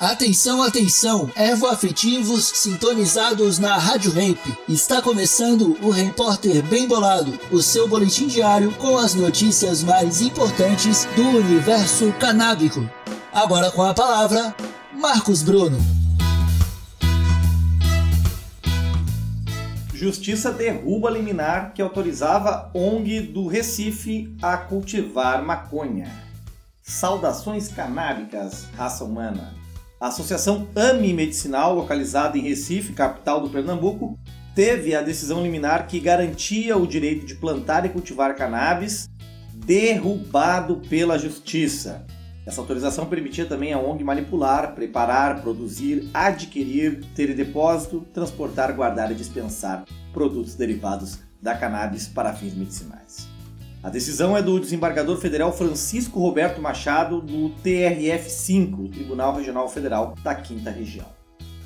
[0.00, 4.38] Atenção, atenção, ervo-afetivos sintonizados na Rádio Ramp.
[4.66, 11.04] Está começando o Repórter Bem Bolado, o seu boletim diário com as notícias mais importantes
[11.14, 12.80] do universo canábico.
[13.30, 14.56] Agora com a palavra,
[14.94, 15.76] Marcos Bruno.
[19.92, 26.10] Justiça derruba liminar que autorizava ONG do Recife a cultivar maconha.
[26.80, 29.59] Saudações canábicas, raça humana.
[30.00, 34.18] A Associação AMI Medicinal, localizada em Recife, capital do Pernambuco,
[34.54, 39.10] teve a decisão liminar que garantia o direito de plantar e cultivar cannabis
[39.52, 42.06] derrubado pela Justiça.
[42.46, 49.14] Essa autorização permitia também à ONG manipular, preparar, produzir, adquirir, ter depósito, transportar, guardar e
[49.14, 53.29] dispensar produtos derivados da cannabis para fins medicinais.
[53.82, 60.34] A decisão é do desembargador federal Francisco Roberto Machado, do TRF5, Tribunal Regional Federal da
[60.34, 61.06] Quinta Região.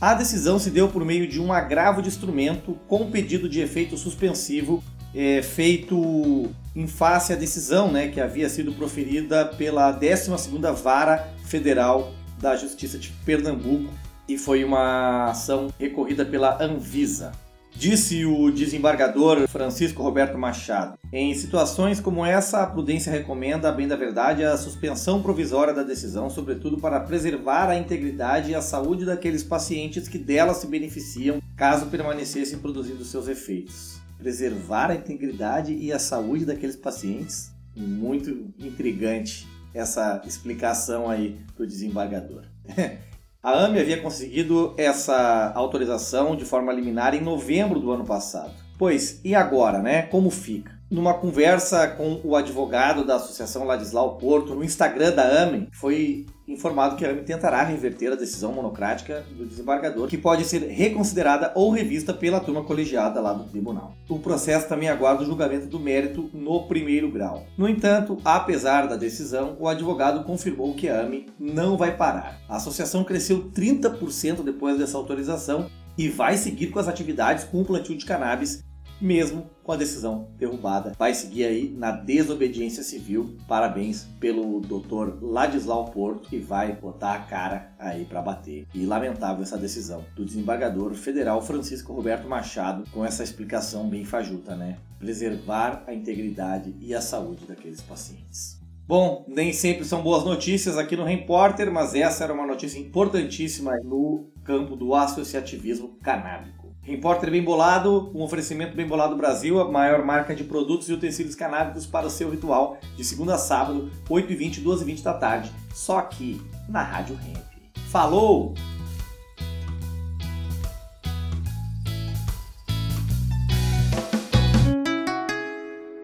[0.00, 3.96] A decisão se deu por meio de um agravo de instrumento com pedido de efeito
[3.96, 11.28] suspensivo é, feito em face à decisão né, que havia sido proferida pela 12ª Vara
[11.44, 13.92] Federal da Justiça de Pernambuco
[14.28, 17.32] e foi uma ação recorrida pela Anvisa.
[17.78, 23.86] Disse o desembargador Francisco Roberto Machado: Em situações como essa, a prudência recomenda, a bem
[23.86, 29.04] da verdade, a suspensão provisória da decisão, sobretudo para preservar a integridade e a saúde
[29.04, 34.00] daqueles pacientes que dela se beneficiam, caso permanecessem produzindo seus efeitos.
[34.18, 37.52] Preservar a integridade e a saúde daqueles pacientes?
[37.76, 42.44] Muito intrigante essa explicação aí do desembargador.
[43.42, 48.52] A AME havia conseguido essa autorização de forma liminar em novembro do ano passado.
[48.78, 50.02] Pois, e agora, né?
[50.02, 50.75] Como fica?
[50.88, 56.94] Numa conversa com o advogado da Associação Ladislau Porto no Instagram da AME, foi informado
[56.94, 61.72] que a AME tentará reverter a decisão monocrática do desembargador, que pode ser reconsiderada ou
[61.72, 63.94] revista pela turma colegiada lá do tribunal.
[64.08, 67.44] O processo também aguarda o julgamento do mérito no primeiro grau.
[67.58, 72.38] No entanto, apesar da decisão, o advogado confirmou que a AME não vai parar.
[72.48, 75.66] A associação cresceu 30% depois dessa autorização
[75.98, 78.62] e vai seguir com as atividades com o plantio de cannabis
[79.00, 80.92] mesmo com a decisão derrubada.
[80.98, 83.36] Vai seguir aí na desobediência civil.
[83.48, 88.66] Parabéns pelo doutor Ladislau Porto, que vai botar a cara aí para bater.
[88.74, 94.54] E lamentável essa decisão do desembargador federal Francisco Roberto Machado, com essa explicação bem fajuta,
[94.54, 94.78] né?
[94.98, 98.56] Preservar a integridade e a saúde daqueles pacientes.
[98.86, 103.76] Bom, nem sempre são boas notícias aqui no Repórter, mas essa era uma notícia importantíssima
[103.82, 106.65] no campo do associativismo canábico.
[106.86, 111.34] Repórter Bem Bolado, um oferecimento Bem Bolado Brasil, a maior marca de produtos e utensílios
[111.34, 115.98] canábicos para o seu ritual, de segunda a sábado, 8h20 e 12h20 da tarde, só
[115.98, 117.44] aqui na Rádio Hemp.
[117.90, 118.54] Falou!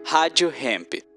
[0.05, 1.12] Rádio Hemp.